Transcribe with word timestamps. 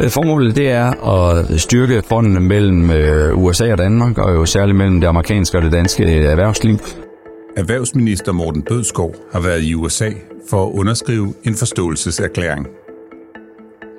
Øh, 0.00 0.10
formålet 0.10 0.56
det 0.56 0.70
er 0.70 1.04
at 1.14 1.60
styrke 1.60 2.02
fondene 2.08 2.40
mellem 2.40 2.90
øh, 2.90 3.38
USA 3.38 3.72
og 3.72 3.78
Danmark, 3.78 4.18
og 4.18 4.34
jo 4.34 4.46
særligt 4.46 4.76
mellem 4.76 5.00
det 5.00 5.08
amerikanske 5.08 5.58
og 5.58 5.62
det 5.62 5.72
danske 5.72 6.04
øh, 6.04 6.24
erhvervsliv. 6.24 6.78
Erhvervsminister 7.56 8.32
Morten 8.32 8.62
Bødskov 8.62 9.14
har 9.32 9.40
været 9.40 9.62
i 9.62 9.74
USA 9.74 10.10
for 10.50 10.66
at 10.66 10.72
underskrive 10.72 11.34
en 11.44 11.54
forståelseserklæring. 11.54 12.66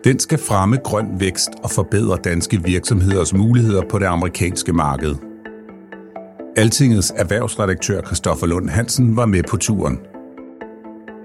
Den 0.04 0.20
skal 0.20 0.38
fremme 0.38 0.78
grøn 0.78 1.08
vækst 1.20 1.50
og 1.64 1.72
forbedre 1.72 2.18
danske 2.24 2.64
virksomheders 2.64 3.34
muligheder 3.34 3.82
på 3.90 4.00
det 4.00 4.06
amerikanske 4.06 4.74
marked. 4.74 5.16
Altingets 6.58 7.14
erhvervsredaktør 7.16 8.02
Christoffer 8.02 8.48
Lund 8.48 8.70
Hansen 8.70 9.16
var 9.16 9.26
med 9.26 9.44
på 9.50 9.58
turen. 9.58 10.00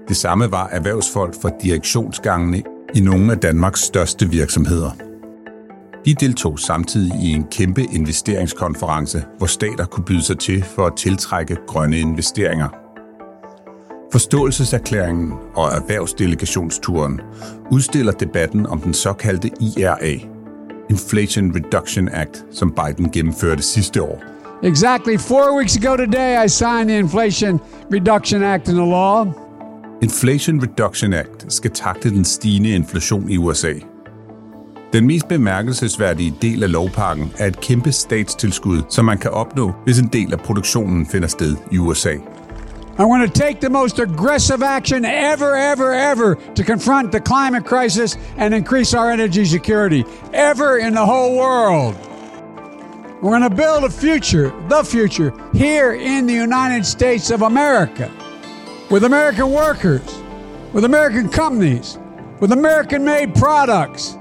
Det 0.07 0.17
samme 0.17 0.51
var 0.51 0.67
erhvervsfolk 0.71 1.33
fra 1.41 1.49
direktionsgangene 1.63 2.63
i 2.95 2.99
nogle 2.99 3.31
af 3.31 3.37
Danmarks 3.37 3.79
største 3.79 4.29
virksomheder. 4.29 4.91
De 6.05 6.13
deltog 6.13 6.59
samtidig 6.59 7.11
i 7.23 7.31
en 7.31 7.43
kæmpe 7.51 7.83
investeringskonference, 7.83 9.23
hvor 9.37 9.47
stater 9.47 9.85
kunne 9.85 10.05
byde 10.05 10.21
sig 10.21 10.39
til 10.39 10.63
for 10.63 10.85
at 10.85 10.93
tiltrække 10.95 11.57
grønne 11.67 11.99
investeringer. 11.99 12.67
Forståelseserklæringen 14.11 15.33
og 15.55 15.71
erhvervsdelegationsturen 15.71 17.21
udstiller 17.71 18.11
debatten 18.11 18.65
om 18.65 18.81
den 18.81 18.93
såkaldte 18.93 19.51
IRA, 19.61 20.27
Inflation 20.89 21.55
Reduction 21.55 22.09
Act, 22.09 22.45
som 22.51 22.71
Biden 22.71 23.11
gennemførte 23.11 23.63
sidste 23.63 24.01
år. 24.01 24.23
Exactly 24.63 25.17
four 25.17 25.57
weeks 25.57 25.77
ago 25.77 25.95
today, 25.95 26.45
I 26.45 26.47
signed 26.47 26.89
the 26.89 26.97
Inflation 26.97 27.59
Reduction 27.93 28.43
Act 28.43 28.69
into 28.69 28.85
law. 28.85 29.42
Inflation 30.03 30.61
Reduction 30.61 31.13
Act 31.13 31.53
skal 31.53 31.71
takle 31.71 32.11
den 32.11 32.25
stigende 32.25 32.69
inflation 32.69 33.29
i 33.29 33.37
USA. 33.37 33.73
Den 34.93 35.07
mest 35.07 35.27
bemærkelsesværdige 35.27 36.35
del 36.41 36.63
af 36.63 36.71
lovpakken 36.71 37.33
er 37.37 37.47
et 37.47 37.61
kæmpe 37.61 37.91
statstilskud, 37.91 38.81
som 38.89 39.05
man 39.05 39.17
kan 39.17 39.31
opnå, 39.31 39.73
hvis 39.83 39.99
en 39.99 40.07
del 40.07 40.33
af 40.33 40.39
produktionen 40.39 41.05
finder 41.05 41.27
sted 41.27 41.55
i 41.71 41.77
USA. 41.77 42.13
I 42.99 43.03
want 43.03 43.33
to 43.33 43.39
take 43.41 43.57
the 43.61 43.69
most 43.69 43.99
aggressive 43.99 44.63
action 44.63 45.05
ever, 45.05 45.71
ever, 45.71 46.11
ever 46.11 46.35
to 46.55 46.63
confront 46.63 47.11
the 47.11 47.21
climate 47.21 47.65
crisis 47.65 48.19
and 48.37 48.53
increase 48.53 48.97
our 48.97 49.11
energy 49.11 49.45
security 49.45 50.03
ever 50.33 50.77
in 50.77 50.93
the 50.93 51.05
whole 51.05 51.37
world. 51.37 51.95
We're 53.21 53.39
going 53.39 53.49
to 53.49 53.55
build 53.55 53.83
a 53.83 53.89
future, 53.89 54.51
the 54.69 54.83
future, 54.83 55.31
here 55.53 55.93
in 55.93 56.27
the 56.27 56.33
United 56.33 56.85
States 56.85 57.31
of 57.31 57.41
America 57.41 58.22
with 58.93 59.05
American 59.05 59.45
workers, 59.45 60.23
with 60.73 60.85
American 60.85 61.27
companies, 61.29 61.99
with 62.41 62.53
American 62.53 63.05
made 63.05 63.33
products. 63.35 64.17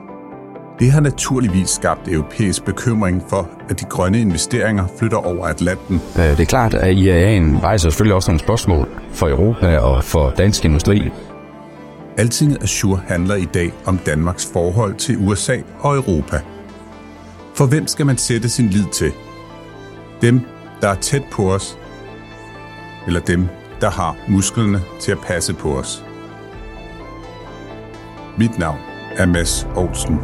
Det 0.78 0.91
har 0.91 1.00
naturligvis 1.00 1.69
skabt 1.71 2.09
europæisk 2.09 2.65
bekymring 2.65 3.22
for, 3.28 3.50
at 3.69 3.81
de 3.81 3.84
grønne 3.84 4.21
investeringer 4.21 4.87
flytter 4.99 5.16
over 5.16 5.47
Atlanten. 5.47 6.00
Øh, 6.19 6.25
det 6.25 6.41
er 6.41 6.44
klart, 6.44 6.75
at 6.75 6.97
IAA'en 6.97 7.62
rejser 7.62 7.91
selvfølgelig 7.91 8.15
også 8.15 8.31
nogle 8.31 8.41
spørgsmål 8.41 8.88
for 9.12 9.28
Europa 9.28 9.78
og 9.78 10.05
for 10.05 10.31
dansk 10.31 10.65
industri. 10.65 11.11
Altinget 12.16 12.62
Azure 12.62 13.00
handler 13.06 13.34
i 13.34 13.44
dag 13.44 13.72
om 13.87 13.99
Danmarks 13.99 14.50
forhold 14.53 14.94
til 14.94 15.16
USA 15.19 15.56
og 15.81 15.97
Europa. 15.97 16.41
For 17.55 17.66
hvem 17.66 17.87
skal 17.87 18.06
man 18.06 18.19
sætte 18.19 18.49
sin 18.49 18.69
lid 18.69 18.84
til? 18.93 19.12
Dem, 20.22 20.41
der 20.81 20.88
er 20.88 20.94
tæt 20.94 21.22
på 21.32 21.53
os, 21.53 21.78
eller 23.06 23.21
dem, 23.21 23.49
der 23.82 23.91
har 23.91 24.16
musklerne 24.28 24.82
til 25.00 25.12
at 25.12 25.19
passe 25.19 25.54
på 25.54 25.78
os. 25.78 26.04
Mit 28.38 28.59
navn 28.59 28.78
er 29.16 29.26
Mads 29.26 29.66
Olsen. 29.76 30.19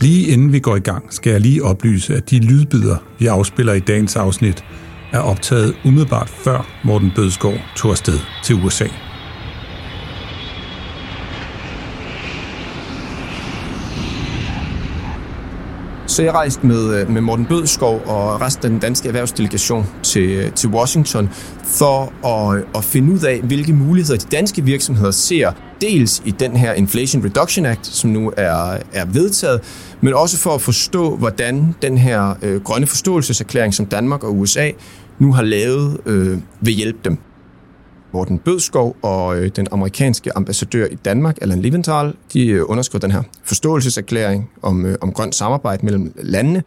Lige 0.00 0.32
inden 0.32 0.52
vi 0.52 0.60
går 0.60 0.76
i 0.76 0.80
gang, 0.80 1.12
skal 1.12 1.30
jeg 1.30 1.40
lige 1.40 1.64
oplyse, 1.64 2.16
at 2.16 2.30
de 2.30 2.38
lydbider, 2.38 2.96
vi 3.18 3.26
afspiller 3.26 3.72
i 3.72 3.80
dagens 3.80 4.16
afsnit, 4.16 4.64
er 5.12 5.20
optaget 5.20 5.76
umiddelbart 5.84 6.28
før 6.28 6.66
Morten 6.84 7.12
Bødskov 7.16 7.54
tog 7.76 7.90
afsted 7.90 8.18
til 8.44 8.54
USA. 8.64 8.86
Så 16.16 16.22
jeg 16.22 16.32
rejste 16.34 16.66
med, 16.66 17.00
øh, 17.00 17.10
med 17.10 17.20
Morten 17.20 17.46
Bødskov 17.46 18.02
og 18.06 18.40
resten 18.40 18.64
af 18.64 18.70
den 18.70 18.78
danske 18.78 19.08
erhvervsdelegation 19.08 19.86
til, 20.02 20.30
øh, 20.30 20.52
til 20.52 20.68
Washington 20.68 21.28
for 21.64 22.26
at, 22.26 22.64
at 22.74 22.84
finde 22.84 23.12
ud 23.12 23.24
af, 23.24 23.40
hvilke 23.40 23.72
muligheder 23.72 24.18
de 24.18 24.26
danske 24.36 24.64
virksomheder 24.64 25.10
ser, 25.10 25.52
dels 25.80 26.22
i 26.24 26.30
den 26.30 26.56
her 26.56 26.72
Inflation 26.72 27.24
Reduction 27.24 27.66
Act, 27.66 27.86
som 27.86 28.10
nu 28.10 28.32
er, 28.36 28.78
er 28.92 29.04
vedtaget, 29.04 29.60
men 30.00 30.14
også 30.14 30.38
for 30.38 30.54
at 30.54 30.60
forstå, 30.60 31.16
hvordan 31.16 31.74
den 31.82 31.98
her 31.98 32.34
øh, 32.42 32.60
grønne 32.60 32.86
forståelseserklæring, 32.86 33.74
som 33.74 33.86
Danmark 33.86 34.24
og 34.24 34.38
USA 34.38 34.70
nu 35.18 35.32
har 35.32 35.42
lavet, 35.42 36.00
øh, 36.06 36.38
vil 36.60 36.74
hjælpe 36.74 36.98
dem. 37.04 37.18
Morten 38.12 38.38
Bødskov 38.38 38.96
og 39.02 39.38
øh, 39.38 39.50
den 39.56 39.66
amerikanske 39.72 40.36
ambassadør 40.36 40.86
i 40.86 40.94
Danmark, 40.94 41.36
Allan 41.42 41.62
Leventhal, 41.62 42.14
de 42.32 42.48
øh, 42.48 42.62
underskrev 42.66 43.00
den 43.00 43.10
her 43.10 43.22
forståelseserklæring 43.44 44.50
om, 44.62 44.86
øh, 44.86 44.98
om 45.00 45.12
grønt 45.12 45.34
samarbejde 45.34 45.84
mellem 45.84 46.12
landene. 46.16 46.62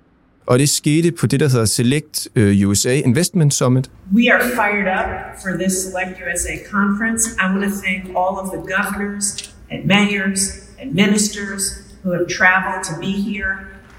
Og 0.47 0.59
det 0.59 0.69
skete 0.69 1.11
på 1.11 1.27
det, 1.27 1.39
der 1.39 1.49
hedder 1.49 1.65
Select 1.65 2.27
USA 2.65 2.93
Investment 2.93 3.53
Summit. 3.53 3.91
We 4.15 4.33
are 4.33 4.41
fired 4.41 4.87
up 4.99 5.09
for 5.41 5.51
this 5.63 5.73
Select 5.73 6.17
USA 6.23 6.53
conference. 6.71 7.29
I 7.41 7.45
want 7.51 7.63
to 7.63 7.79
thank 7.85 7.99
all 8.19 8.35
of 8.41 8.47
the 8.53 8.61
governors 8.75 9.53
and 9.71 9.85
mayors 9.85 10.41
and 10.81 10.93
ministers 10.93 11.63
who 12.03 12.11
have 12.11 12.25
traveled 12.39 12.83
to 12.83 12.93
be 13.01 13.13
here. 13.31 13.51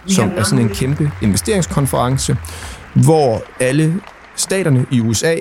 We 0.06 0.14
som 0.14 0.30
er 0.36 0.42
sådan 0.42 0.64
en 0.64 0.70
kæmpe 0.74 1.10
investeringskonference, 1.22 2.36
hvor 2.94 3.42
alle 3.60 4.00
staterne 4.36 4.86
i 4.92 5.00
USA 5.00 5.36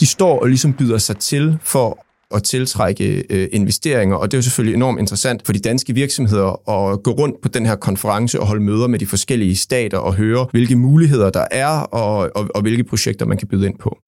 de 0.00 0.06
står 0.06 0.40
og 0.40 0.48
ligesom 0.48 0.72
byder 0.72 0.98
sig 0.98 1.16
til 1.16 1.58
for 1.62 2.06
at 2.34 2.42
tiltrække 2.42 3.24
øh, 3.30 3.48
investeringer, 3.52 4.16
og 4.16 4.30
det 4.30 4.36
er 4.36 4.38
jo 4.38 4.42
selvfølgelig 4.42 4.76
enormt 4.76 4.98
interessant 4.98 5.46
for 5.46 5.52
de 5.52 5.58
danske 5.58 5.94
virksomheder 5.94 6.70
at 6.70 7.02
gå 7.02 7.10
rundt 7.10 7.42
på 7.42 7.48
den 7.48 7.66
her 7.66 7.76
konference 7.76 8.40
og 8.40 8.46
holde 8.46 8.62
møder 8.62 8.86
med 8.86 8.98
de 8.98 9.06
forskellige 9.06 9.56
stater 9.56 9.98
og 9.98 10.14
høre, 10.14 10.46
hvilke 10.50 10.76
muligheder 10.76 11.30
der 11.30 11.44
er 11.50 11.68
og, 11.68 12.30
og, 12.34 12.48
og 12.54 12.62
hvilke 12.62 12.84
projekter 12.84 13.26
man 13.26 13.38
kan 13.38 13.48
byde 13.48 13.66
ind 13.66 13.78
på. 13.78 13.98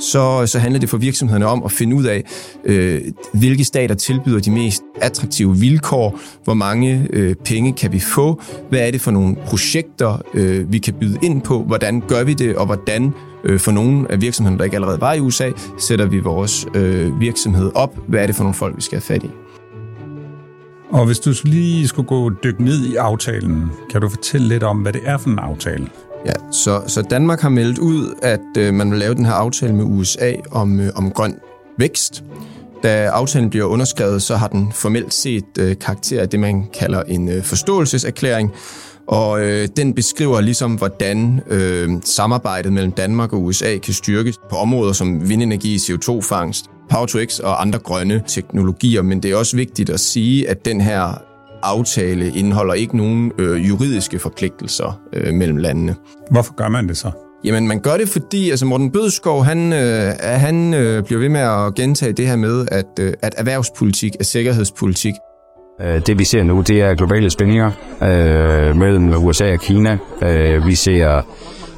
Så, 0.00 0.46
så 0.46 0.58
handler 0.58 0.80
det 0.80 0.88
for 0.88 0.96
virksomhederne 0.96 1.46
om 1.46 1.62
at 1.64 1.72
finde 1.72 1.96
ud 1.96 2.04
af, 2.04 2.24
øh, 2.64 3.00
hvilke 3.34 3.64
stater 3.64 3.94
tilbyder 3.94 4.40
de 4.40 4.50
mest 4.50 4.82
attraktive 5.00 5.56
vilkår, 5.56 6.20
hvor 6.44 6.54
mange 6.54 7.06
øh, 7.12 7.34
penge 7.44 7.72
kan 7.72 7.92
vi 7.92 8.00
få, 8.00 8.42
hvad 8.68 8.86
er 8.86 8.90
det 8.90 9.00
for 9.00 9.10
nogle 9.10 9.36
projekter, 9.46 10.22
øh, 10.34 10.72
vi 10.72 10.78
kan 10.78 10.94
byde 10.94 11.18
ind 11.22 11.42
på, 11.42 11.62
hvordan 11.62 12.02
gør 12.08 12.24
vi 12.24 12.34
det, 12.34 12.56
og 12.56 12.66
hvordan 12.66 13.12
øh, 13.44 13.60
for 13.60 13.72
nogle 13.72 14.12
af 14.12 14.20
virksomhederne, 14.20 14.58
der 14.58 14.64
ikke 14.64 14.74
allerede 14.74 15.00
var 15.00 15.12
i 15.12 15.20
USA, 15.20 15.50
sætter 15.78 16.06
vi 16.06 16.18
vores 16.18 16.66
øh, 16.74 17.20
virksomhed 17.20 17.70
op, 17.74 17.98
hvad 18.06 18.22
er 18.22 18.26
det 18.26 18.36
for 18.36 18.42
nogle 18.42 18.54
folk, 18.54 18.76
vi 18.76 18.82
skal 18.82 18.96
have 18.96 19.02
fat 19.02 19.22
i. 19.22 19.30
Og 20.90 21.06
hvis 21.06 21.18
du 21.18 21.32
lige 21.44 21.88
skulle 21.88 22.08
gå 22.08 22.30
dykke 22.30 22.64
ned 22.64 22.84
i 22.84 22.96
aftalen, 22.96 23.70
kan 23.90 24.00
du 24.00 24.08
fortælle 24.08 24.48
lidt 24.48 24.62
om, 24.62 24.78
hvad 24.78 24.92
det 24.92 25.00
er 25.04 25.18
for 25.18 25.30
en 25.30 25.38
aftale? 25.38 25.88
Ja, 26.26 26.32
så, 26.52 26.82
så 26.86 27.02
Danmark 27.02 27.40
har 27.40 27.48
meldt 27.48 27.78
ud, 27.78 28.14
at 28.22 28.40
øh, 28.58 28.74
man 28.74 28.90
vil 28.90 28.98
lave 28.98 29.14
den 29.14 29.26
her 29.26 29.32
aftale 29.32 29.74
med 29.74 29.84
USA 29.84 30.32
om, 30.50 30.80
øh, 30.80 30.90
om 30.94 31.10
grøn 31.10 31.38
vækst. 31.78 32.24
Da 32.82 33.04
aftalen 33.04 33.50
bliver 33.50 33.64
underskrevet, 33.64 34.22
så 34.22 34.36
har 34.36 34.48
den 34.48 34.72
formelt 34.72 35.14
set 35.14 35.58
øh, 35.58 35.78
karakter 35.78 36.20
af 36.20 36.28
det, 36.28 36.40
man 36.40 36.66
kalder 36.78 37.02
en 37.02 37.28
øh, 37.28 37.42
forståelseserklæring, 37.42 38.52
og 39.08 39.40
øh, 39.40 39.68
den 39.76 39.94
beskriver 39.94 40.40
ligesom, 40.40 40.74
hvordan 40.74 41.40
øh, 41.50 41.90
samarbejdet 42.04 42.72
mellem 42.72 42.92
Danmark 42.92 43.32
og 43.32 43.44
USA 43.44 43.78
kan 43.78 43.94
styrkes 43.94 44.38
på 44.50 44.56
områder 44.56 44.92
som 44.92 45.28
vindenergi, 45.28 45.76
CO2-fangst, 45.76 46.64
Power-to-X 46.90 47.38
og 47.38 47.62
andre 47.62 47.78
grønne 47.78 48.22
teknologier. 48.26 49.02
Men 49.02 49.22
det 49.22 49.30
er 49.30 49.36
også 49.36 49.56
vigtigt 49.56 49.90
at 49.90 50.00
sige, 50.00 50.48
at 50.48 50.64
den 50.64 50.80
her 50.80 51.22
aftale 51.62 52.32
indeholder 52.32 52.74
ikke 52.74 52.96
nogen 52.96 53.32
øh, 53.38 53.68
juridiske 53.68 54.18
forpligtelser 54.18 55.00
øh, 55.12 55.34
mellem 55.34 55.56
landene. 55.56 55.96
Hvorfor 56.30 56.54
gør 56.54 56.68
man 56.68 56.88
det 56.88 56.96
så? 56.96 57.10
Jamen, 57.44 57.68
man 57.68 57.80
gør 57.80 57.96
det, 57.96 58.08
fordi 58.08 58.50
altså 58.50 58.66
Morten 58.66 58.90
Bødskov, 58.90 59.44
han, 59.44 59.72
øh, 59.72 60.12
han 60.20 60.74
øh, 60.74 61.04
bliver 61.04 61.20
ved 61.20 61.28
med 61.28 61.40
at 61.40 61.74
gentage 61.74 62.12
det 62.12 62.26
her 62.26 62.36
med, 62.36 62.66
at, 62.70 62.86
øh, 63.00 63.12
at 63.22 63.34
erhvervspolitik 63.36 64.12
er 64.20 64.24
sikkerhedspolitik. 64.24 65.14
Øh, 65.82 66.00
det 66.06 66.18
vi 66.18 66.24
ser 66.24 66.42
nu, 66.42 66.60
det 66.60 66.80
er 66.80 66.94
globale 66.94 67.30
spændinger 67.30 67.70
øh, 68.02 68.76
mellem 68.76 69.24
USA 69.24 69.52
og 69.52 69.60
Kina. 69.60 69.98
Øh, 70.22 70.66
vi 70.66 70.74
ser 70.74 71.22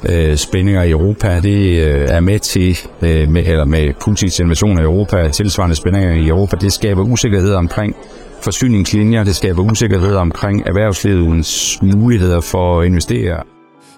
øh, 0.09 0.37
spændinger 0.37 0.83
i 0.83 0.89
Europa. 0.89 1.39
Det 1.39 1.85
øh, 1.85 2.07
er 2.09 2.19
med 2.19 2.39
til, 2.39 2.77
øh, 3.01 3.29
med, 3.29 3.45
eller 3.45 3.65
med 3.65 3.93
Putins 4.01 4.39
invasion 4.39 4.79
af 4.79 4.83
Europa, 4.83 5.29
tilsvarende 5.29 5.75
spændinger 5.75 6.11
i 6.11 6.27
Europa. 6.27 6.57
Det 6.61 6.73
skaber 6.73 7.03
usikkerhed 7.03 7.53
omkring 7.53 7.95
forsyningslinjer. 8.41 9.23
Det 9.23 9.35
skaber 9.35 9.63
usikkerhed 9.63 10.15
omkring 10.15 10.63
erhvervslivets 10.67 11.79
muligheder 11.81 12.41
for 12.41 12.79
at 12.79 12.85
investere. 12.85 13.43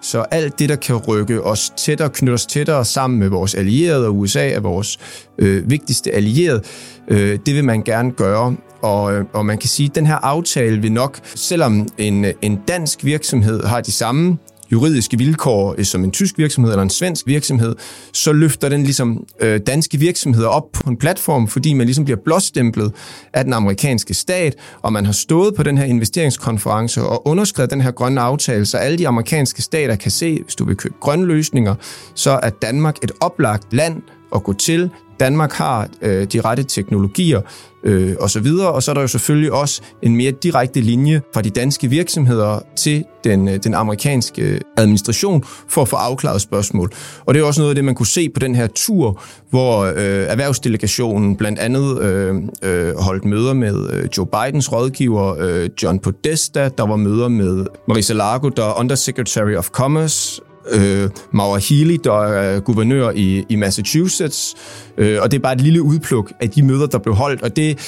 Så 0.01 0.25
alt 0.31 0.59
det, 0.59 0.69
der 0.69 0.75
kan 0.75 0.95
rykke 0.95 1.43
os 1.43 1.71
tættere, 1.77 2.09
knytte 2.09 2.33
os 2.33 2.45
tættere 2.45 2.85
sammen 2.85 3.19
med 3.19 3.29
vores 3.29 3.55
allierede, 3.55 4.07
og 4.07 4.17
USA 4.17 4.49
er 4.49 4.59
vores 4.59 4.99
øh, 5.37 5.69
vigtigste 5.69 6.11
allierede, 6.11 6.61
øh, 7.07 7.39
det 7.45 7.55
vil 7.55 7.63
man 7.63 7.83
gerne 7.83 8.11
gøre. 8.11 8.55
Og, 8.83 9.13
øh, 9.13 9.25
og 9.33 9.45
man 9.45 9.57
kan 9.57 9.69
sige, 9.69 9.89
at 9.89 9.95
den 9.95 10.05
her 10.05 10.15
aftale 10.15 10.81
vil 10.81 10.91
nok, 10.91 11.19
selvom 11.35 11.87
en, 11.97 12.25
en 12.41 12.59
dansk 12.67 13.05
virksomhed 13.05 13.63
har 13.63 13.81
de 13.81 13.91
samme 13.91 14.37
juridiske 14.71 15.17
vilkår 15.17 15.75
øh, 15.77 15.85
som 15.85 16.03
en 16.03 16.11
tysk 16.11 16.37
virksomhed 16.37 16.71
eller 16.71 16.83
en 16.83 16.89
svensk 16.89 17.27
virksomhed, 17.27 17.75
så 18.13 18.33
løfter 18.33 18.69
den 18.69 18.83
ligesom 18.83 19.25
øh, 19.39 19.59
danske 19.67 19.97
virksomheder 19.97 20.47
op 20.47 20.71
på 20.73 20.89
en 20.89 20.97
platform, 20.97 21.47
fordi 21.47 21.73
man 21.73 21.85
ligesom 21.87 22.05
bliver 22.05 22.19
blåstemplet 22.25 22.93
af 23.33 23.43
den 23.43 23.53
amerikanske 23.53 24.13
stat, 24.13 24.55
og 24.81 24.93
man 24.93 25.05
har 25.05 25.13
stået 25.13 25.55
på 25.55 25.63
den 25.63 25.77
her 25.77 25.85
investeringskonference 25.85 27.01
og 27.01 27.27
underskrevet 27.27 27.71
den 27.71 27.81
her 27.81 27.91
grønne 27.91 28.21
aftale, 28.21 28.65
så 28.65 28.77
alle 28.77 28.97
de 28.97 29.07
amerikanske 29.07 29.61
stater 29.61 29.95
kan 29.95 30.11
se, 30.11 30.43
hvis 30.43 30.55
du 30.55 30.65
vil 30.65 30.75
købe 30.75 30.95
grønne 31.01 31.25
løsninger, 31.25 31.75
så 32.15 32.39
er 32.43 32.49
Danmark 32.49 33.03
et 33.03 33.11
oplagt 33.21 33.73
land 33.73 34.01
at 34.35 34.43
gå 34.43 34.53
til. 34.53 34.89
Danmark 35.19 35.51
har 35.51 35.87
øh, 36.01 36.27
de 36.27 36.41
rette 36.41 36.63
teknologier 36.63 37.41
øh, 37.83 38.15
og 38.19 38.29
så 38.29 38.39
videre, 38.39 38.71
og 38.71 38.83
så 38.83 38.91
er 38.91 38.93
der 38.93 39.01
jo 39.01 39.07
selvfølgelig 39.07 39.51
også 39.51 39.81
en 40.01 40.15
mere 40.15 40.31
direkte 40.31 40.81
linje 40.81 41.21
fra 41.33 41.41
de 41.41 41.49
danske 41.49 41.87
virksomheder 41.87 42.59
til 42.75 43.05
den, 43.23 43.47
øh, 43.47 43.57
den 43.63 43.73
amerikanske 43.73 44.41
øh, 44.41 44.61
administration 44.77 45.43
for 45.67 45.81
at 45.81 45.87
få 45.87 45.95
afklaret 45.95 46.41
spørgsmål. 46.41 46.91
Og 47.25 47.33
det 47.33 47.39
er 47.39 47.45
også 47.45 47.61
noget 47.61 47.71
af 47.71 47.75
det, 47.75 47.85
man 47.85 47.95
kunne 47.95 48.07
se 48.07 48.29
på 48.29 48.39
den 48.39 48.55
her 48.55 48.67
tur, 48.67 49.21
hvor 49.49 49.81
øh, 49.81 50.25
erhvervsdelegationen 50.27 51.35
blandt 51.35 51.59
andet 51.59 52.01
øh, 52.01 52.35
øh, 52.63 52.97
holdt 52.97 53.25
møder 53.25 53.53
med 53.53 53.89
øh, 53.93 54.09
Joe 54.17 54.27
Bidens 54.27 54.71
rådgiver 54.71 55.35
øh, 55.39 55.69
John 55.83 55.99
Podesta, 55.99 56.69
der 56.77 56.87
var 56.87 56.95
møder 56.95 57.27
med 57.27 57.65
Marisa 57.87 58.13
Lago, 58.13 58.49
der 58.49 58.65
er 58.65 58.79
Undersecretary 58.79 59.55
of 59.55 59.69
Commerce, 59.69 60.41
øh, 60.71 61.09
Maura 61.31 61.59
Healy, 61.69 61.97
der 62.03 62.23
er 62.23 62.59
guvernør 62.59 63.11
i, 63.15 63.45
i 63.49 63.55
Massachusetts. 63.55 64.55
Øh, 64.97 65.17
og 65.21 65.31
det 65.31 65.37
er 65.37 65.41
bare 65.41 65.53
et 65.53 65.61
lille 65.61 65.81
udpluk 65.81 66.31
af 66.39 66.49
de 66.49 66.63
møder, 66.63 66.87
der 66.87 66.97
blev 66.97 67.15
holdt. 67.15 67.41
Og 67.41 67.55
det, 67.55 67.79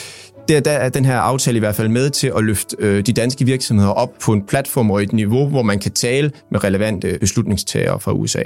der, 0.48 0.60
der 0.60 0.72
er 0.72 0.90
den 0.90 1.06
her 1.06 1.18
aftale 1.18 1.58
i 1.58 1.60
hvert 1.60 1.76
fald 1.76 1.90
med 1.90 2.10
til 2.10 2.32
at 2.38 2.44
løfte 2.44 2.76
øh, 2.80 3.06
de 3.06 3.14
danske 3.14 3.46
virksomheder 3.46 3.90
op 3.90 4.10
på 4.26 4.34
en 4.34 4.42
platform 4.48 4.92
og 4.92 5.04
et 5.04 5.14
niveau, 5.14 5.48
hvor 5.48 5.62
man 5.62 5.80
kan 5.80 5.92
tale 5.92 6.32
med 6.52 6.64
relevante 6.64 7.18
beslutningstagere 7.20 8.00
fra 8.00 8.12
USA. 8.12 8.42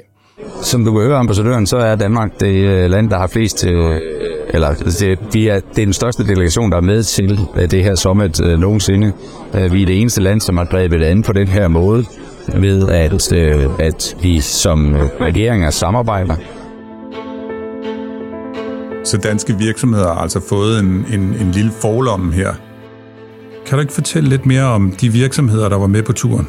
Som 0.61 0.85
du 0.85 0.91
kan 0.91 1.01
høre 1.01 1.17
ambassadøren, 1.17 1.67
så 1.67 1.77
er 1.77 1.95
Danmark 1.95 2.39
det 2.39 2.65
øh, 2.65 2.89
land, 2.89 3.09
der 3.09 3.17
har 3.17 3.27
flest 3.27 3.65
øh, 3.65 4.01
eller 4.49 4.67
altså, 4.67 5.05
det, 5.05 5.19
vi 5.33 5.47
er, 5.47 5.59
det 5.59 5.81
er 5.81 5.85
den 5.85 5.93
største 5.93 6.27
delegation, 6.27 6.71
der 6.71 6.77
er 6.77 6.81
med 6.81 7.03
til 7.03 7.39
øh, 7.55 7.71
det 7.71 7.83
her 7.83 7.95
summit 7.95 8.39
nogensinde. 8.39 9.13
Vi 9.53 9.81
er 9.81 9.85
det 9.85 10.01
eneste 10.01 10.21
land, 10.21 10.41
som 10.41 10.57
har 10.57 10.65
grebet 10.65 10.99
det 10.99 11.05
an 11.05 11.23
på 11.23 11.33
den 11.33 11.47
her 11.47 11.67
måde 11.67 12.05
ved, 12.55 12.89
at, 12.89 13.33
øh, 13.33 13.69
at 13.79 14.15
vi 14.21 14.39
som 14.39 14.95
regeringer 15.21 15.69
samarbejder. 15.69 16.35
Så 19.03 19.17
danske 19.17 19.57
virksomheder 19.57 20.13
har 20.13 20.21
altså 20.21 20.39
fået 20.49 20.79
en, 20.79 21.05
en, 21.13 21.19
en 21.19 21.51
lille 21.51 21.71
forlomme 21.81 22.33
her. 22.33 22.53
Kan 23.65 23.77
du 23.77 23.81
ikke 23.81 23.93
fortælle 23.93 24.29
lidt 24.29 24.45
mere 24.45 24.63
om 24.63 24.91
de 24.91 25.09
virksomheder, 25.09 25.69
der 25.69 25.77
var 25.77 25.87
med 25.87 26.03
på 26.03 26.13
turen? 26.13 26.47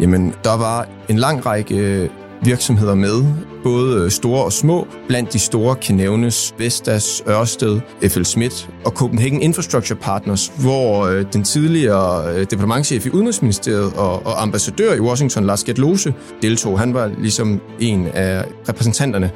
Jamen, 0.00 0.34
der 0.44 0.56
var 0.56 0.88
en 1.08 1.16
lang 1.16 1.46
række 1.46 2.10
virksomheder 2.42 2.94
med, 2.94 3.24
både 3.62 4.04
øh, 4.04 4.10
store 4.10 4.44
og 4.44 4.52
små. 4.52 4.86
Blandt 5.08 5.32
de 5.32 5.38
store 5.38 5.76
kan 5.76 5.94
nævnes 5.94 6.54
Vestas, 6.58 7.22
Ørsted, 7.28 7.80
FL 8.08 8.22
Schmidt 8.22 8.70
og 8.84 8.92
Copenhagen 8.92 9.42
Infrastructure 9.42 9.98
Partners, 9.98 10.52
hvor 10.60 11.06
øh, 11.06 11.24
den 11.32 11.44
tidligere 11.44 12.34
øh, 12.34 12.40
departementchef 12.40 13.06
i 13.06 13.10
Udenrigsministeriet 13.10 13.92
og, 13.96 14.26
og 14.26 14.42
ambassadør 14.42 14.94
i 14.94 15.00
Washington, 15.00 15.44
Lars 15.44 15.64
Lose, 15.76 16.14
deltog. 16.42 16.78
Han 16.78 16.94
var 16.94 17.10
ligesom 17.18 17.60
en 17.80 18.06
af 18.06 18.44
repræsentanterne 18.68 19.30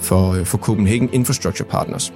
for, 0.00 0.44
for 0.44 0.58
Copenhagen 0.58 1.08
Infrastructure 1.12 1.68
Partners. 1.68 2.12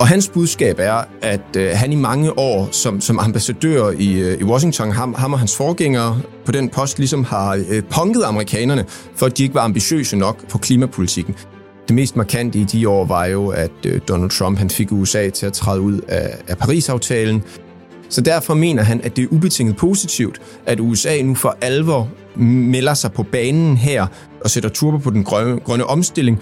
Og 0.00 0.08
hans 0.08 0.28
budskab 0.28 0.76
er, 0.78 1.04
at 1.22 1.56
øh, 1.56 1.70
han 1.74 1.92
i 1.92 1.96
mange 1.96 2.38
år 2.38 2.68
som, 2.72 3.00
som 3.00 3.18
ambassadør 3.18 3.90
i, 3.90 4.12
øh, 4.12 4.40
i 4.40 4.44
Washington, 4.44 4.92
ham, 4.92 5.14
ham 5.14 5.32
og 5.32 5.38
hans 5.38 5.56
forgængere 5.56 6.20
på 6.44 6.52
den 6.52 6.68
post, 6.68 6.98
ligesom 6.98 7.24
har 7.24 7.64
øh, 7.68 7.82
punket 7.90 8.22
amerikanerne, 8.24 8.84
for 9.16 9.26
at 9.26 9.38
de 9.38 9.42
ikke 9.42 9.54
var 9.54 9.60
ambitiøse 9.60 10.16
nok 10.16 10.48
på 10.48 10.58
klimapolitikken. 10.58 11.34
Det 11.88 11.94
mest 11.94 12.16
markante 12.16 12.58
i 12.58 12.64
de 12.64 12.88
år 12.88 13.04
var 13.04 13.26
jo, 13.26 13.48
at 13.48 13.70
øh, 13.86 14.00
Donald 14.08 14.30
Trump 14.30 14.58
han 14.58 14.70
fik 14.70 14.92
USA 14.92 15.30
til 15.30 15.46
at 15.46 15.52
træde 15.52 15.80
ud 15.80 16.00
af, 16.08 16.38
af 16.48 16.58
Paris-aftalen. 16.58 17.42
Så 18.08 18.20
derfor 18.20 18.54
mener 18.54 18.82
han, 18.82 19.00
at 19.04 19.16
det 19.16 19.24
er 19.24 19.28
ubetinget 19.30 19.76
positivt, 19.76 20.40
at 20.66 20.80
USA 20.80 21.22
nu 21.22 21.34
for 21.34 21.56
alvor 21.60 22.08
melder 22.36 22.94
sig 22.94 23.12
på 23.12 23.22
banen 23.22 23.76
her 23.76 24.06
og 24.40 24.50
sætter 24.50 24.70
turbo 24.70 24.96
på 24.96 25.10
den 25.10 25.24
grønne, 25.24 25.60
grønne 25.60 25.84
omstilling, 25.84 26.40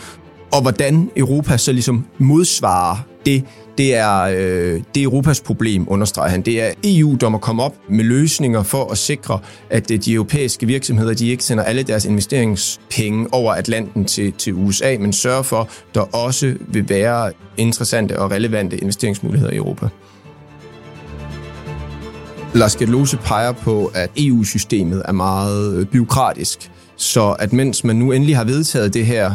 og 0.52 0.62
hvordan 0.62 1.10
Europa 1.16 1.56
så 1.56 1.72
ligesom 1.72 2.06
modsvarer 2.19 2.96
det, 3.26 3.44
det 3.78 3.94
er, 3.94 4.20
øh, 4.20 4.82
det 4.94 5.00
er 5.00 5.04
Europas 5.04 5.40
problem, 5.40 5.88
understreger 5.88 6.31
han. 6.31 6.43
Det 6.43 6.62
er 6.62 6.72
EU, 6.84 7.16
der 7.20 7.28
må 7.28 7.38
komme 7.38 7.62
op 7.62 7.75
med 7.90 8.04
løsninger 8.04 8.62
for 8.62 8.90
at 8.93 8.98
sikre, 8.98 9.38
at 9.70 9.90
øh, 9.90 9.98
de 9.98 10.12
europæiske 10.12 10.66
virksomheder 10.66 11.14
de 11.14 11.28
ikke 11.28 11.44
sender 11.44 11.64
alle 11.64 11.82
deres 11.82 12.04
investeringspenge 12.04 13.28
over 13.32 13.52
Atlanten 13.52 14.04
til, 14.04 14.32
til 14.32 14.54
USA, 14.54 14.96
men 15.00 15.12
sørger 15.12 15.43
for, 15.43 15.60
at 15.60 15.69
der 15.94 16.00
også 16.00 16.54
vil 16.69 16.88
være 16.88 17.32
interessante 17.56 18.19
og 18.19 18.31
relevante 18.31 18.76
investeringsmuligheder 18.76 19.52
i 19.52 19.56
Europa. 19.56 19.88
Lars 22.54 22.76
Gedlose 22.76 23.16
peger 23.16 23.52
på, 23.52 23.90
at 23.94 24.10
EU-systemet 24.16 25.02
er 25.04 25.12
meget 25.12 25.75
øh, 25.76 25.87
byråkratisk, 25.87 26.70
så 26.96 27.36
at 27.38 27.53
mens 27.53 27.84
man 27.84 27.96
nu 27.96 28.12
endelig 28.12 28.36
har 28.36 28.44
vedtaget 28.44 28.94
det 28.94 29.06
her 29.06 29.32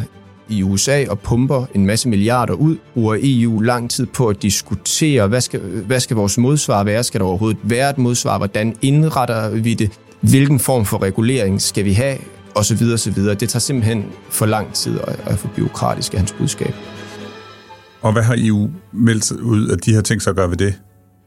i 0.52 0.64
USA 0.64 1.06
og 1.10 1.20
pumper 1.20 1.66
en 1.76 1.86
masse 1.86 2.10
milliarder 2.10 2.54
ud, 2.54 2.78
bruger 2.94 3.18
EU 3.22 3.60
lang 3.60 3.90
tid 3.90 4.06
på 4.06 4.28
at 4.28 4.42
diskutere, 4.42 5.28
hvad 5.28 5.42
skal, 5.42 5.60
hvad 5.60 6.00
skal 6.00 6.16
vores 6.16 6.38
modsvar 6.38 6.84
være? 6.84 7.04
Skal 7.04 7.20
der 7.20 7.26
overhovedet 7.26 7.60
være 7.64 7.90
et 7.90 7.98
modsvar? 7.98 8.38
Hvordan 8.38 8.76
indretter 8.82 9.50
vi 9.50 9.74
det? 9.74 9.92
Hvilken 10.22 10.60
form 10.60 10.86
for 10.86 11.02
regulering 11.02 11.62
skal 11.62 11.86
vi 11.86 11.94
have? 11.94 12.18
Og 12.56 12.66
så 12.66 12.76
videre, 12.76 12.98
så 12.98 13.12
videre. 13.12 13.36
Det 13.36 13.50
tager 13.50 13.60
simpelthen 13.60 14.06
for 14.30 14.46
lang 14.46 14.74
tid 14.74 14.98
og 14.98 15.16
er 15.26 15.36
for 15.36 15.48
byråkratisk 15.56 16.14
af 16.14 16.20
hans 16.20 16.36
budskab. 16.38 16.74
Og 18.02 18.14
hvad 18.14 18.24
har 18.24 18.36
EU 18.38 18.70
meldt 18.92 19.32
ud, 19.32 19.70
at 19.70 19.86
de 19.86 19.94
har 19.94 20.02
tænkt 20.02 20.24
sig 20.24 20.32
at 20.32 20.36
gøre 20.36 20.50
ved 20.50 20.58
det? 20.58 20.74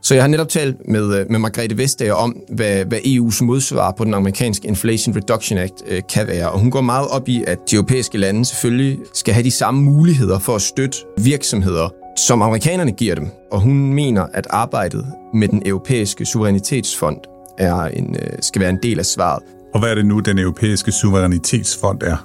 Så 0.04 0.14
jeg 0.14 0.22
har 0.22 0.28
netop 0.28 0.48
talt 0.48 0.88
med, 0.88 1.18
øh, 1.20 1.26
med 1.30 1.38
Margrethe 1.38 1.78
Vestager 1.78 2.12
om, 2.12 2.36
hvad, 2.48 2.84
hvad 2.84 2.98
EU's 2.98 3.44
modsvar 3.44 3.94
på 3.96 4.04
den 4.04 4.14
amerikanske 4.14 4.68
Inflation 4.68 5.16
Reduction 5.16 5.58
Act 5.58 5.82
øh, 5.86 6.02
kan 6.08 6.26
være. 6.26 6.50
Og 6.50 6.60
hun 6.60 6.70
går 6.70 6.80
meget 6.80 7.08
op 7.08 7.28
i, 7.28 7.44
at 7.46 7.58
de 7.70 7.76
europæiske 7.76 8.18
lande 8.18 8.44
selvfølgelig 8.44 8.98
skal 9.14 9.34
have 9.34 9.44
de 9.44 9.50
samme 9.50 9.82
muligheder 9.82 10.38
for 10.38 10.54
at 10.54 10.62
støtte 10.62 10.98
virksomheder, 11.18 11.88
som 12.16 12.42
amerikanerne 12.42 12.92
giver 12.92 13.14
dem. 13.14 13.28
Og 13.52 13.60
hun 13.60 13.94
mener, 13.94 14.26
at 14.34 14.46
arbejdet 14.50 15.06
med 15.34 15.48
den 15.48 15.62
europæiske 15.66 16.26
suverænitetsfond 16.26 17.18
er 17.58 17.80
en, 17.84 18.16
øh, 18.22 18.38
skal 18.40 18.60
være 18.60 18.70
en 18.70 18.78
del 18.82 18.98
af 18.98 19.06
svaret. 19.06 19.42
Og 19.74 19.80
hvad 19.80 19.90
er 19.90 19.94
det 19.94 20.06
nu, 20.06 20.20
den 20.20 20.38
europæiske 20.38 20.92
suverænitetsfond 20.92 22.02
er? 22.02 22.16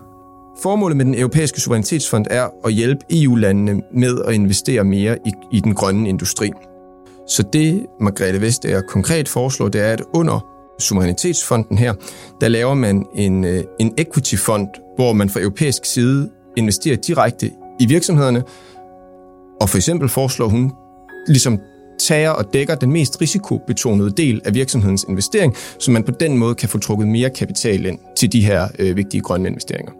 Formålet 0.64 0.98
med 0.98 1.06
den 1.06 1.16
europæiske 1.16 1.62
suverænitetsfond 1.62 2.26
er 2.30 2.48
at 2.66 2.74
hjælpe 2.74 3.02
EU-landene 3.12 3.82
med 3.94 4.22
at 4.28 4.34
investere 4.34 4.84
mere 4.84 5.18
i, 5.26 5.32
i 5.52 5.60
den 5.60 5.74
grønne 5.74 6.10
industri. 6.10 6.52
Så 7.30 7.44
det, 7.54 7.86
Margrethe 8.00 8.42
Vestager 8.42 8.82
konkret 8.82 9.30
foreslår, 9.30 9.70
det 9.70 9.82
er, 9.82 9.94
at 9.94 10.02
under 10.14 10.46
Suverænitetsfonden 10.80 11.78
her, 11.78 11.94
der 12.42 12.48
laver 12.48 12.74
man 12.74 13.06
en, 13.16 13.44
øh, 13.44 13.64
en 13.80 13.94
equity-fond, 13.98 14.68
hvor 14.96 15.14
man 15.14 15.30
fra 15.30 15.40
europæisk 15.40 15.86
side 15.86 16.30
investerer 16.58 16.96
direkte 16.96 17.52
i 17.80 17.86
virksomhederne, 17.86 18.44
og 19.62 19.70
for 19.70 19.78
eksempel 19.78 20.10
foreslår 20.10 20.48
hun 20.48 20.72
ligesom 21.28 21.60
tager 22.00 22.30
og 22.30 22.54
dækker 22.54 22.76
den 22.76 22.92
mest 22.92 23.22
risikobetonede 23.22 24.12
del 24.12 24.42
af 24.46 24.54
virksomhedens 24.54 25.06
investering, 25.10 25.56
så 25.80 25.92
man 25.92 26.04
på 26.04 26.12
den 26.12 26.38
måde 26.38 26.56
kan 26.56 26.70
få 26.70 26.78
trukket 26.78 27.08
mere 27.08 27.30
kapital 27.30 27.86
ind 27.86 28.00
til 28.18 28.32
de 28.32 28.46
her 28.46 28.68
øh, 28.80 28.98
vigtige 28.98 29.22
grønne 29.22 29.48
investeringer. 29.50 29.92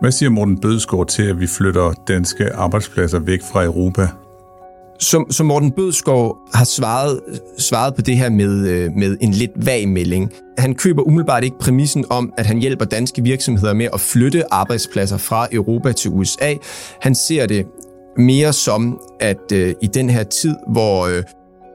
Hvad 0.00 0.12
siger 0.12 0.30
Morten 0.30 0.60
Bødskov 0.60 1.06
til, 1.06 1.22
at 1.22 1.40
vi 1.40 1.46
flytter 1.46 1.92
danske 2.08 2.52
arbejdspladser 2.52 3.18
væk 3.18 3.42
fra 3.42 3.64
Europa 3.64 4.08
som, 5.00 5.26
som 5.30 5.46
Morten 5.46 5.70
Bødskov 5.70 6.36
har 6.54 6.64
svaret, 6.64 7.20
svaret 7.58 7.94
på 7.94 8.02
det 8.02 8.16
her 8.16 8.30
med, 8.30 8.68
øh, 8.68 8.92
med 8.92 9.16
en 9.20 9.30
lidt 9.30 9.66
vag 9.66 9.88
melding. 9.88 10.32
Han 10.58 10.74
køber 10.74 11.02
umiddelbart 11.02 11.44
ikke 11.44 11.58
præmissen 11.58 12.04
om, 12.10 12.32
at 12.38 12.46
han 12.46 12.58
hjælper 12.58 12.84
danske 12.84 13.22
virksomheder 13.22 13.74
med 13.74 13.88
at 13.92 14.00
flytte 14.00 14.52
arbejdspladser 14.52 15.16
fra 15.16 15.48
Europa 15.52 15.92
til 15.92 16.10
USA. 16.10 16.54
Han 17.00 17.14
ser 17.14 17.46
det 17.46 17.66
mere 18.16 18.52
som, 18.52 19.00
at 19.20 19.52
øh, 19.52 19.74
i 19.82 19.86
den 19.86 20.10
her 20.10 20.22
tid, 20.22 20.56
hvor 20.72 21.06
øh, 21.06 21.22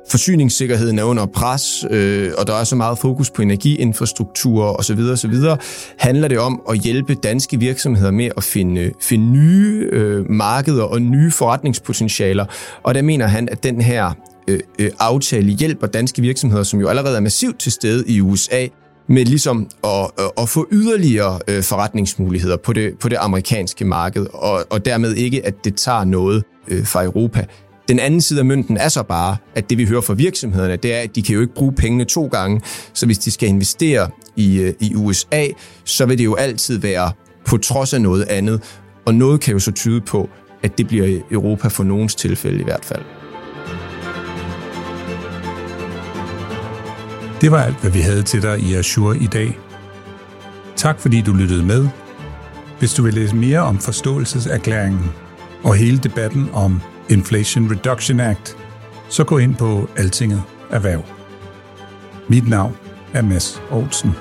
forsyningssikkerheden 0.10 1.00
er 1.00 1.04
under 1.04 1.26
pres, 1.26 1.86
øh, 1.90 2.32
og 2.38 2.48
der 2.48 2.54
er 2.54 2.64
så 2.64 2.76
meget 2.76 2.98
fokus 2.98 3.30
på 3.30 3.42
energiinfrastruktur 3.42 4.80
osv., 4.80 5.00
osv., 5.00 5.34
handler 5.98 6.28
det 6.28 6.40
om 6.40 6.62
at 6.70 6.78
hjælpe 6.80 7.16
danske 7.16 7.60
virksomheder 7.60 8.12
med 8.12 8.30
at 8.38 8.44
finde, 8.44 8.92
finde 9.02 9.26
nye 9.26 9.90
øh, 9.92 10.30
markeder 10.30 10.84
og 10.84 11.02
nye 11.02 11.32
forretningspotentialer. 11.32 12.46
Og 12.84 12.96
der 12.96 13.02
mener 13.02 13.28
han, 13.28 13.50
at 13.50 13.64
den 13.64 13.82
her 13.82 14.12
øh, 14.48 14.60
øh, 14.80 14.92
aftale 15.00 15.52
hjælper 15.52 15.88
danske 15.88 16.22
virksomheder, 16.22 16.64
som 16.64 16.80
jo 16.80 16.88
allerede 16.88 17.16
er 17.16 17.22
massivt 17.22 17.60
til 17.60 17.72
stede 17.72 18.04
i 18.08 18.22
USA, 18.22 18.68
med 19.08 19.26
ligesom 19.26 19.70
at, 19.84 20.12
at 20.38 20.50
få 20.50 20.68
yderligere 20.72 21.40
øh, 21.48 21.64
forretningsmuligheder 21.64 22.58
på 22.58 22.74
det, 22.74 23.00
på 23.00 23.10
det 23.10 23.18
amerikanske 23.20 23.86
marked, 23.86 24.26
og, 24.34 24.66
og 24.70 24.86
dermed 24.86 25.14
ikke, 25.14 25.46
at 25.46 25.54
det 25.64 25.76
tager 25.76 26.04
noget 26.04 26.44
øh, 26.68 26.86
fra 26.86 27.04
Europa. 27.04 27.46
Den 27.88 28.00
anden 28.00 28.22
side 28.22 28.40
af 28.40 28.46
mønten 28.46 28.78
er 28.78 28.90
så 28.90 29.04
bare, 29.04 29.38
at 29.56 29.70
det 29.70 29.78
vi 29.78 29.86
hører 29.86 30.02
fra 30.02 30.14
virksomhederne, 30.14 30.76
det 30.76 30.94
er, 30.94 31.00
at 31.00 31.16
de 31.16 31.22
kan 31.22 31.36
jo 31.36 31.42
ikke 31.42 31.54
bruge 31.54 31.74
pengene 31.74 32.06
to 32.06 32.28
gange. 32.28 32.62
Så 32.94 33.06
hvis 33.06 33.18
de 33.18 33.32
skal 33.32 33.50
investere 33.50 34.10
i, 34.36 34.60
øh, 34.60 34.74
i 34.80 34.96
USA, 34.96 35.48
så 35.84 36.06
vil 36.06 36.18
det 36.18 36.26
jo 36.26 36.36
altid 36.36 36.80
være 36.80 37.12
på 37.46 37.58
trods 37.58 37.94
af 37.94 38.02
noget 38.02 38.24
andet. 38.24 38.62
Og 39.06 39.16
noget 39.16 39.42
kan 39.42 39.54
jo 39.54 39.60
så 39.60 39.72
tyde 39.72 40.02
på, 40.02 40.30
at 40.64 40.78
det 40.78 40.88
bliver 40.88 41.22
Europa 41.32 41.68
for 41.68 41.84
nogens 41.84 42.16
tilfælde 42.16 42.60
i 42.60 42.64
hvert 42.64 42.86
fald. 42.86 43.04
Det 47.42 47.52
var 47.52 47.64
alt, 47.64 47.82
hvad 47.82 47.92
vi 47.92 48.00
havde 48.00 48.24
til 48.24 48.42
dig 48.42 48.60
i 48.60 48.74
Azure 48.74 49.18
i 49.18 49.28
dag. 49.28 49.60
Tak 50.76 51.00
fordi 51.00 51.22
du 51.22 51.34
lyttede 51.34 51.64
med. 51.64 51.88
Hvis 52.80 52.94
du 52.94 53.04
vil 53.04 53.14
læse 53.14 53.36
mere 53.36 53.60
om 53.60 53.80
forståelseserklæringen 53.80 55.12
og 55.64 55.76
hele 55.76 55.98
debatten 55.98 56.50
om 56.54 56.82
Inflation 57.10 57.72
Reduction 57.72 58.20
Act, 58.20 58.58
så 59.10 59.24
gå 59.24 59.38
ind 59.38 59.56
på 59.56 59.90
Altinget 59.96 60.44
Erhverv. 60.70 61.04
Mit 62.28 62.50
navn 62.50 62.78
er 63.14 63.22
Mads 63.22 63.62
Olsen. 63.72 64.12